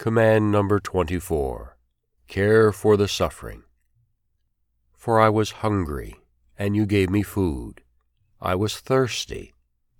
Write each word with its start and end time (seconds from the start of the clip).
Command 0.00 0.50
number 0.50 0.80
24 0.80 1.76
Care 2.26 2.72
for 2.72 2.96
the 2.96 3.06
suffering. 3.06 3.64
For 4.96 5.20
I 5.20 5.28
was 5.28 5.60
hungry, 5.60 6.16
and 6.58 6.74
you 6.74 6.86
gave 6.86 7.10
me 7.10 7.20
food. 7.22 7.82
I 8.40 8.54
was 8.54 8.80
thirsty, 8.80 9.52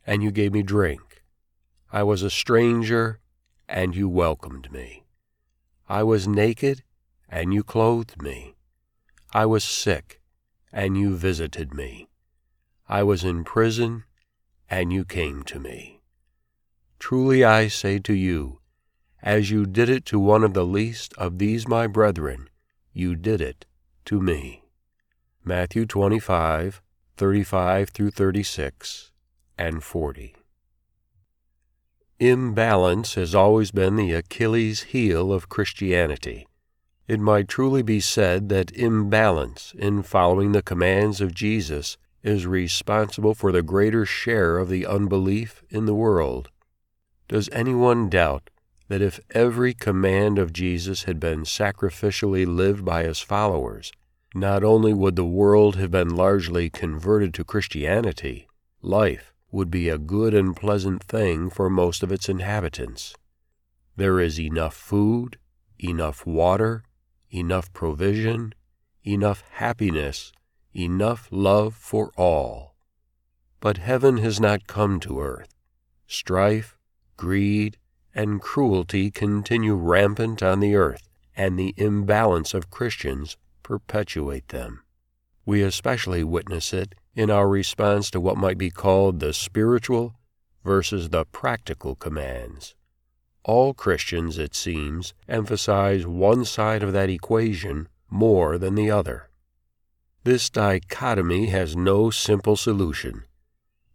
and 0.07 0.23
you 0.23 0.31
gave 0.31 0.55
me 0.55 0.63
drink. 0.63 1.23
I 1.93 2.03
was 2.05 2.23
a 2.23 2.31
stranger, 2.31 3.21
and 3.69 3.95
you 3.95 4.09
welcomed 4.09 4.73
me. 4.73 5.05
I 5.87 6.03
was 6.03 6.27
naked, 6.27 6.83
and 7.29 7.53
you 7.53 7.63
clothed 7.63 8.23
me. 8.23 8.55
I 9.35 9.45
was 9.45 9.65
sick, 9.65 10.23
and 10.73 10.97
you 10.97 11.15
visited 11.15 11.75
me. 11.75 12.09
I 12.89 13.03
was 13.03 13.23
in 13.23 13.45
prison, 13.45 14.05
and 14.71 14.95
you 14.95 15.05
came 15.05 15.43
to 15.43 15.61
me. 15.61 16.01
Truly 16.99 17.45
I 17.45 17.69
say 17.69 17.99
to 17.99 18.15
you, 18.15 18.60
as 19.23 19.51
you 19.51 19.67
did 19.67 19.89
it 19.89 20.05
to 20.07 20.19
one 20.19 20.45
of 20.45 20.55
the 20.55 20.65
least 20.65 21.15
of 21.19 21.39
these 21.39 21.69
my 21.69 21.87
brethren, 21.87 22.49
you 22.93 23.15
did 23.15 23.41
it 23.41 23.67
to 24.05 24.21
me. 24.21 24.65
Matthew 25.45 25.87
25, 25.87 26.81
35 27.17 27.91
through 27.91 28.11
36, 28.11 29.13
and 29.59 29.83
40. 29.83 30.35
Imbalance 32.19 33.15
has 33.15 33.35
always 33.35 33.71
been 33.71 33.97
the 33.97 34.13
Achilles 34.13 34.83
heel 34.83 35.33
of 35.33 35.49
Christianity. 35.49 36.47
It 37.09 37.19
might 37.19 37.49
truly 37.49 37.83
be 37.83 38.01
said 38.01 38.51
that 38.51 38.71
imbalance 38.73 39.75
in 39.77 40.03
following 40.03 40.53
the 40.53 40.63
commands 40.63 41.21
of 41.21 41.35
Jesus 41.35 41.97
is 42.23 42.47
responsible 42.47 43.35
for 43.35 43.53
the 43.53 43.63
greater 43.63 44.05
share 44.05 44.59
of 44.59 44.69
the 44.69 44.87
unbelief 44.87 45.63
in 45.71 45.87
the 45.87 45.95
world. 45.95 46.51
Does 47.27 47.49
anyone 47.53 48.09
doubt 48.09 48.51
that 48.91 49.01
if 49.01 49.21
every 49.31 49.73
command 49.73 50.37
of 50.37 50.53
Jesus 50.53 51.05
had 51.05 51.21
been 51.21 51.43
sacrificially 51.43 52.45
lived 52.45 52.85
by 52.85 53.05
his 53.05 53.21
followers, 53.21 53.93
not 54.35 54.65
only 54.65 54.93
would 54.93 55.15
the 55.15 55.25
world 55.25 55.77
have 55.77 55.93
been 55.93 56.17
largely 56.17 56.69
converted 56.69 57.33
to 57.33 57.45
Christianity, 57.45 58.49
life 58.83 59.33
would 59.53 59.71
be 59.71 59.89
a 59.89 59.97
good 59.97 60.35
and 60.35 60.57
pleasant 60.57 61.05
thing 61.05 61.51
for 61.51 61.71
most 61.71 62.03
of 62.03 62.11
its 62.11 62.29
inhabitants. 62.29 63.15
There 63.95 64.19
is 64.19 64.41
enough 64.41 64.75
food, 64.75 65.39
enough 65.79 66.27
water, 66.27 66.83
enough 67.31 67.73
provision, 67.73 68.55
enough 69.05 69.45
happiness, 69.53 70.33
enough 70.75 71.29
love 71.31 71.77
for 71.77 72.11
all. 72.17 72.75
But 73.61 73.77
heaven 73.77 74.17
has 74.17 74.41
not 74.41 74.67
come 74.67 74.99
to 74.99 75.21
earth. 75.21 75.55
Strife, 76.09 76.77
greed, 77.17 77.77
and 78.15 78.41
cruelty 78.41 79.11
continue 79.11 79.75
rampant 79.75 80.43
on 80.43 80.61
the 80.61 80.75
earth, 80.75 81.09
and 81.37 81.59
the 81.59 81.75
imbalance 81.77 82.55
of 82.55 82.71
Christians 82.71 83.37
perpetuate 83.63 84.49
them. 84.49 84.83
We 85.47 85.63
especially 85.63 86.25
witness 86.25 86.73
it 86.73 86.95
in 87.15 87.31
our 87.31 87.49
response 87.49 88.11
to 88.11 88.21
what 88.21 88.37
might 88.37 88.59
be 88.59 88.71
called 88.71 89.21
the 89.21 89.33
spiritual 89.33 90.15
versus 90.65 91.09
the 91.09 91.25
practical 91.25 91.95
commands. 91.95 92.75
All 93.45 93.73
Christians, 93.73 94.39
it 94.39 94.55
seems, 94.55 95.15
emphasize 95.29 96.07
one 96.07 96.45
side 96.45 96.83
of 96.83 96.93
that 96.93 97.09
equation 97.09 97.89
more 98.11 98.59
than 98.59 98.75
the 98.75 98.91
other. 98.91 99.31
This 100.25 100.51
dichotomy 100.51 101.47
has 101.47 101.75
no 101.75 102.11
simple 102.11 102.57
solution. 102.57 103.25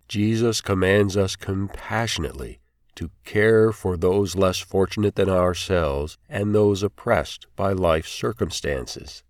Jesus 0.07 0.61
commands 0.61 1.15
us 1.15 1.35
compassionately 1.35 2.59
to 2.95 3.11
care 3.23 3.71
for 3.71 3.97
those 3.97 4.35
less 4.35 4.59
fortunate 4.59 5.15
than 5.15 5.29
ourselves 5.29 6.17
and 6.29 6.53
those 6.53 6.83
oppressed 6.83 7.47
by 7.55 7.71
life's 7.73 8.11
circumstances. 8.11 9.23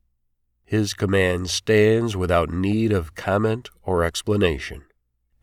His 0.64 0.94
command 0.94 1.50
stands 1.50 2.16
without 2.16 2.50
need 2.50 2.92
of 2.92 3.16
comment 3.16 3.70
or 3.84 4.04
explanation. 4.04 4.84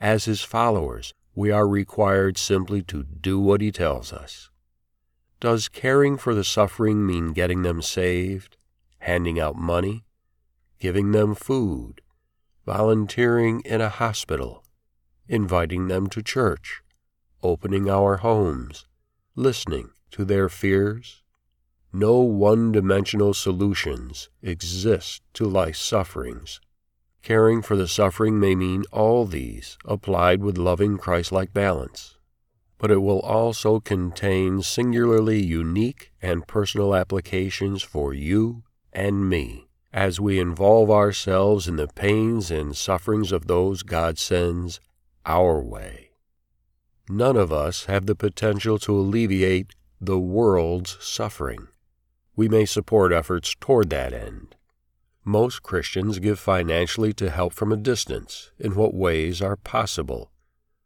As 0.00 0.25
his 0.25 0.43
followers, 0.43 1.15
we 1.34 1.50
are 1.50 1.69
required 1.69 2.37
simply 2.37 2.83
to 2.83 3.05
do 3.05 3.38
what 3.38 3.60
he 3.60 3.71
tells 3.71 4.12
us. 4.12 4.50
Does 5.41 5.69
caring 5.69 6.19
for 6.19 6.34
the 6.34 6.44
suffering 6.44 7.06
mean 7.06 7.33
getting 7.33 7.62
them 7.62 7.83
saved, 7.83 8.56
handing 8.99 9.41
out 9.41 9.56
money, 9.56 10.04
giving 10.78 11.12
them 11.12 11.34
food, 11.34 12.00
volunteering 12.66 13.60
in 13.60 13.81
a 13.81 13.89
hospital, 13.89 14.65
inviting 15.28 15.89
them 15.89 16.09
to 16.09 16.22
church, 16.22 16.83
opening 17.42 17.88
our 17.88 18.19
homes, 18.19 18.86
listening 19.34 19.91
to 20.10 20.25
their 20.25 20.48
fears. 20.48 21.22
No 21.92 22.19
one 22.19 22.72
dimensional 22.72 23.34
solutions 23.34 24.30
exist 24.42 25.22
to 25.34 25.44
life's 25.44 25.80
sufferings. 25.80 26.60
Caring 27.22 27.62
for 27.62 27.76
the 27.76 27.86
suffering 27.86 28.41
may 28.41 28.54
mean 28.54 28.84
all 28.91 29.26
these 29.26 29.78
applied 29.84 30.42
with 30.42 30.58
loving 30.58 30.98
Christ 30.98 31.30
like 31.32 31.53
balance, 31.53 32.19
but 32.78 32.91
it 32.91 32.98
will 32.98 33.20
also 33.20 33.78
contain 33.78 34.62
singularly 34.62 35.41
unique 35.41 36.12
and 36.20 36.47
personal 36.47 36.94
applications 36.94 37.82
for 37.82 38.12
you 38.12 38.64
and 38.92 39.28
me 39.28 39.69
as 39.92 40.19
we 40.19 40.41
involve 40.41 40.91
ourselves 40.91 41.69
in 41.69 41.76
the 41.76 41.88
pains 41.88 42.50
and 42.50 42.76
sufferings 42.76 43.30
of 43.30 43.47
those 43.47 43.82
God 43.82 44.19
sends 44.19 44.80
our 45.24 45.60
way 45.62 46.02
none 47.09 47.37
of 47.37 47.53
us 47.53 47.85
have 47.87 48.07
the 48.07 48.15
potential 48.15 48.79
to 48.79 48.97
alleviate 48.97 49.75
the 50.01 50.19
world's 50.19 50.97
suffering. 51.01 51.69
We 52.35 52.49
may 52.49 52.65
support 52.65 53.13
efforts 53.13 53.55
toward 53.61 53.91
that 53.91 54.13
end. 54.13 54.57
Most 55.25 55.63
Christians 55.63 56.19
give 56.19 56.39
financially 56.39 57.13
to 57.15 57.31
help 57.31 57.53
from 57.53 57.73
a 57.73 57.77
distance 57.77 58.51
in 58.59 58.75
what 58.75 58.95
ways 58.95 59.41
are 59.41 59.57
possible, 59.57 60.33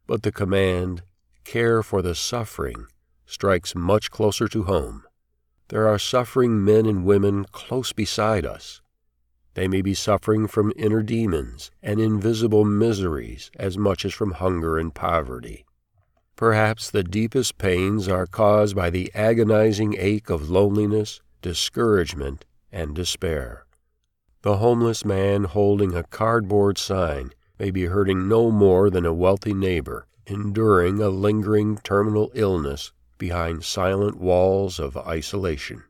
but 0.06 0.22
the 0.22 0.32
command, 0.32 1.02
care 1.44 1.82
for 1.82 2.02
the 2.02 2.14
suffering, 2.14 2.86
strikes 3.24 3.74
much 3.74 4.10
closer 4.10 4.48
to 4.48 4.64
home. 4.64 5.04
There 5.68 5.88
are 5.88 5.98
suffering 5.98 6.64
men 6.64 6.86
and 6.86 7.04
women 7.04 7.44
close 7.50 7.92
beside 7.92 8.46
us. 8.46 8.82
They 9.54 9.68
may 9.68 9.82
be 9.82 9.94
suffering 9.94 10.46
from 10.46 10.72
inner 10.76 11.02
demons 11.02 11.70
and 11.82 11.98
invisible 11.98 12.64
miseries 12.64 13.50
as 13.56 13.78
much 13.78 14.04
as 14.04 14.12
from 14.12 14.32
hunger 14.32 14.78
and 14.78 14.94
poverty. 14.94 15.65
Perhaps 16.36 16.90
the 16.90 17.02
deepest 17.02 17.56
pains 17.56 18.08
are 18.08 18.26
caused 18.26 18.76
by 18.76 18.90
the 18.90 19.10
agonizing 19.14 19.96
ache 19.96 20.28
of 20.28 20.50
loneliness, 20.50 21.22
discouragement, 21.40 22.44
and 22.70 22.94
despair. 22.94 23.64
The 24.42 24.58
homeless 24.58 25.02
man 25.02 25.44
holding 25.44 25.96
a 25.96 26.02
cardboard 26.02 26.76
sign 26.76 27.30
may 27.58 27.70
be 27.70 27.86
hurting 27.86 28.28
no 28.28 28.50
more 28.50 28.90
than 28.90 29.06
a 29.06 29.14
wealthy 29.14 29.54
neighbor 29.54 30.06
enduring 30.26 31.00
a 31.00 31.08
lingering 31.08 31.78
terminal 31.78 32.30
illness 32.34 32.92
behind 33.16 33.64
silent 33.64 34.16
walls 34.18 34.78
of 34.78 34.96
isolation. 34.96 35.84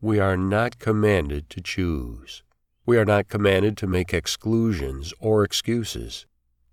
We 0.00 0.20
are 0.20 0.36
not 0.36 0.78
commanded 0.78 1.50
to 1.50 1.60
choose. 1.60 2.44
We 2.86 2.98
are 2.98 3.04
not 3.04 3.28
commanded 3.28 3.76
to 3.78 3.86
make 3.88 4.14
exclusions 4.14 5.12
or 5.18 5.42
excuses. 5.42 6.26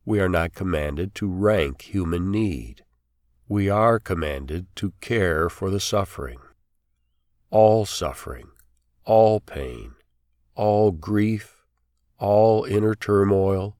We 0.06 0.20
are 0.20 0.30
not 0.30 0.54
commanded 0.54 1.16
to 1.16 1.28
rank 1.28 1.82
human 1.84 2.30
need 2.30 2.84
we 3.52 3.68
are 3.68 3.98
commanded 3.98 4.68
to 4.76 4.94
care 5.02 5.50
for 5.50 5.72
the 5.72 5.80
suffering. 5.80 6.38
All 7.50 7.84
suffering, 7.84 8.50
all 9.06 9.40
pain, 9.40 9.96
all 10.54 10.92
grief, 10.92 11.66
all 12.20 12.64
inner 12.66 12.94
turmoil, 12.94 13.76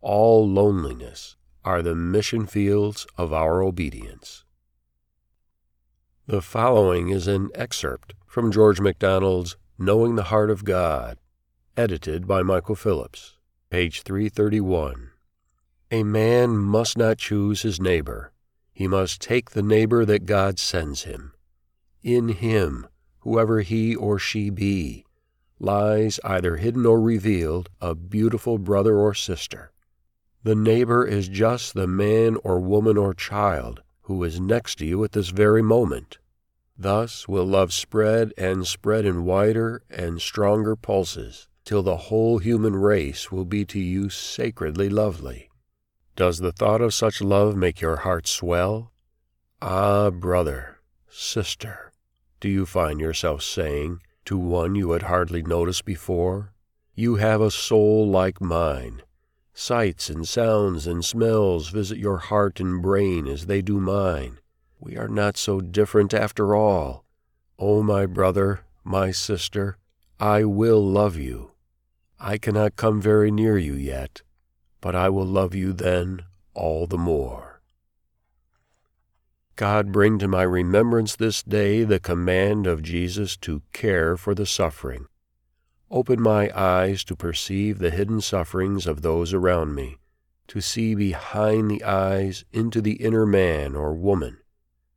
all 0.00 0.48
loneliness 0.48 1.34
are 1.64 1.82
the 1.82 1.96
mission 1.96 2.46
fields 2.46 3.08
of 3.16 3.32
our 3.32 3.60
obedience. 3.60 4.44
The 6.28 6.40
following 6.40 7.08
is 7.08 7.26
an 7.26 7.50
excerpt 7.56 8.14
from 8.24 8.52
George 8.52 8.80
MacDonald's 8.80 9.56
Knowing 9.76 10.14
the 10.14 10.24
Heart 10.24 10.50
of 10.50 10.64
God, 10.64 11.18
edited 11.76 12.28
by 12.28 12.44
Michael 12.44 12.76
Phillips, 12.76 13.34
page 13.68 14.02
331. 14.02 15.10
A 15.90 16.04
man 16.04 16.56
must 16.56 16.96
not 16.96 17.18
choose 17.18 17.62
his 17.62 17.80
neighbor 17.80 18.32
he 18.78 18.86
must 18.86 19.20
take 19.20 19.50
the 19.50 19.60
neighbor 19.60 20.04
that 20.04 20.24
God 20.24 20.56
sends 20.56 21.02
him. 21.02 21.32
In 22.04 22.28
him, 22.28 22.86
whoever 23.22 23.62
he 23.62 23.96
or 23.96 24.20
she 24.20 24.50
be, 24.50 25.04
lies, 25.58 26.20
either 26.22 26.58
hidden 26.58 26.86
or 26.86 27.00
revealed, 27.00 27.68
a 27.80 27.96
beautiful 27.96 28.56
brother 28.56 28.96
or 28.96 29.14
sister. 29.14 29.72
The 30.44 30.54
neighbor 30.54 31.04
is 31.04 31.26
just 31.26 31.74
the 31.74 31.88
man 31.88 32.36
or 32.44 32.60
woman 32.60 32.96
or 32.96 33.14
child 33.14 33.82
who 34.02 34.22
is 34.22 34.40
next 34.40 34.76
to 34.76 34.86
you 34.86 35.02
at 35.02 35.10
this 35.10 35.30
very 35.30 35.60
moment. 35.60 36.18
Thus 36.78 37.26
will 37.26 37.46
love 37.46 37.72
spread 37.72 38.32
and 38.38 38.64
spread 38.64 39.04
in 39.04 39.24
wider 39.24 39.82
and 39.90 40.20
stronger 40.20 40.76
pulses, 40.76 41.48
till 41.64 41.82
the 41.82 41.96
whole 41.96 42.38
human 42.38 42.76
race 42.76 43.32
will 43.32 43.44
be 43.44 43.64
to 43.64 43.80
you 43.80 44.08
sacredly 44.08 44.88
lovely. 44.88 45.47
Does 46.18 46.38
the 46.38 46.50
thought 46.50 46.80
of 46.80 46.92
such 46.92 47.20
love 47.20 47.54
make 47.54 47.80
your 47.80 47.98
heart 47.98 48.26
swell? 48.26 48.90
Ah, 49.62 50.10
brother, 50.10 50.80
sister, 51.08 51.92
do 52.40 52.48
you 52.48 52.66
find 52.66 52.98
yourself 52.98 53.40
saying 53.40 54.00
to 54.24 54.36
one 54.36 54.74
you 54.74 54.90
had 54.90 55.02
hardly 55.02 55.42
noticed 55.42 55.84
before? 55.84 56.52
You 56.96 57.14
have 57.22 57.40
a 57.40 57.52
soul 57.52 58.10
like 58.10 58.40
mine. 58.40 59.02
Sights 59.54 60.10
and 60.10 60.26
sounds 60.26 60.88
and 60.88 61.04
smells 61.04 61.68
visit 61.68 61.98
your 61.98 62.18
heart 62.18 62.58
and 62.58 62.82
brain 62.82 63.28
as 63.28 63.46
they 63.46 63.62
do 63.62 63.80
mine. 63.80 64.40
We 64.80 64.96
are 64.96 65.06
not 65.06 65.36
so 65.36 65.60
different 65.60 66.12
after 66.12 66.56
all. 66.56 67.04
Oh, 67.60 67.80
my 67.84 68.06
brother, 68.06 68.62
my 68.82 69.12
sister, 69.12 69.78
I 70.18 70.42
will 70.42 70.84
love 70.84 71.16
you. 71.16 71.52
I 72.18 72.38
cannot 72.38 72.74
come 72.74 73.00
very 73.00 73.30
near 73.30 73.56
you 73.56 73.74
yet, 73.74 74.22
but 74.80 74.94
I 74.94 75.08
will 75.08 75.26
love 75.26 75.54
you 75.54 75.72
then 75.72 76.22
all 76.54 76.86
the 76.86 76.98
more. 76.98 77.60
God, 79.56 79.90
bring 79.90 80.18
to 80.20 80.28
my 80.28 80.42
remembrance 80.42 81.16
this 81.16 81.42
day 81.42 81.82
the 81.82 81.98
command 81.98 82.66
of 82.66 82.82
Jesus 82.82 83.36
to 83.38 83.62
care 83.72 84.16
for 84.16 84.34
the 84.34 84.46
suffering. 84.46 85.06
Open 85.90 86.22
my 86.22 86.50
eyes 86.54 87.02
to 87.04 87.16
perceive 87.16 87.78
the 87.78 87.90
hidden 87.90 88.20
sufferings 88.20 88.86
of 88.86 89.02
those 89.02 89.34
around 89.34 89.74
me, 89.74 89.96
to 90.46 90.60
see 90.60 90.94
behind 90.94 91.70
the 91.70 91.82
eyes 91.82 92.44
into 92.52 92.80
the 92.80 93.02
inner 93.02 93.26
man 93.26 93.74
or 93.74 93.94
woman. 93.94 94.38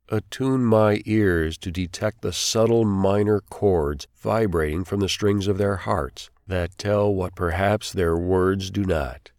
Attune 0.08 0.64
my 0.64 1.00
ears 1.06 1.56
to 1.58 1.72
detect 1.72 2.20
the 2.20 2.32
subtle 2.32 2.84
minor 2.84 3.40
chords 3.40 4.06
vibrating 4.14 4.84
from 4.84 5.00
the 5.00 5.08
strings 5.08 5.48
of 5.48 5.58
their 5.58 5.76
hearts 5.76 6.30
that 6.46 6.76
tell 6.76 7.12
what 7.12 7.34
perhaps 7.34 7.90
their 7.90 8.16
words 8.16 8.70
do 8.70 8.84
not. 8.84 9.32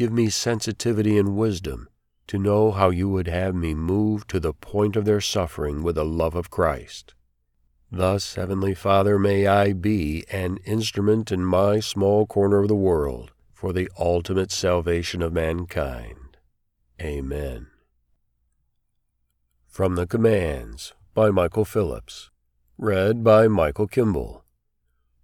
Give 0.00 0.14
me 0.14 0.30
sensitivity 0.30 1.18
and 1.18 1.36
wisdom 1.36 1.86
to 2.26 2.38
know 2.38 2.70
how 2.70 2.88
you 2.88 3.06
would 3.10 3.26
have 3.26 3.54
me 3.54 3.74
move 3.74 4.26
to 4.28 4.40
the 4.40 4.54
point 4.54 4.96
of 4.96 5.04
their 5.04 5.20
suffering 5.20 5.82
with 5.82 5.96
the 5.96 6.06
love 6.06 6.34
of 6.34 6.48
Christ. 6.48 7.12
Thus, 7.92 8.34
Heavenly 8.34 8.74
Father, 8.74 9.18
may 9.18 9.46
I 9.46 9.74
be 9.74 10.24
an 10.30 10.56
instrument 10.64 11.30
in 11.30 11.44
my 11.44 11.80
small 11.80 12.24
corner 12.24 12.60
of 12.60 12.68
the 12.68 12.74
world 12.74 13.32
for 13.52 13.74
the 13.74 13.90
ultimate 13.98 14.50
salvation 14.50 15.20
of 15.20 15.34
mankind. 15.34 16.38
Amen. 16.98 17.66
From 19.68 19.96
the 19.96 20.06
Commands 20.06 20.94
by 21.12 21.30
Michael 21.30 21.66
Phillips. 21.66 22.30
Read 22.78 23.22
by 23.22 23.48
Michael 23.48 23.86
Kimball. 23.86 24.44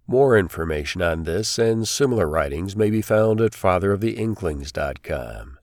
More 0.07 0.37
information 0.37 1.01
on 1.01 1.23
this 1.23 1.59
and 1.59 1.87
similar 1.87 2.27
writings 2.27 2.75
may 2.75 2.89
be 2.89 3.01
found 3.01 3.41
at 3.41 3.51
fatheroftheinklings.com 3.51 5.57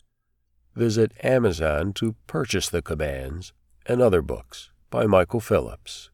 visit 0.75 1.13
Amazon 1.23 1.93
to 1.95 2.17
purchase 2.27 2.69
the 2.69 2.83
commands 2.83 3.53
and 3.87 4.01
other 4.01 4.23
books 4.23 4.71
by 4.91 5.07
Michael 5.07 5.41
Phillips. 5.41 6.11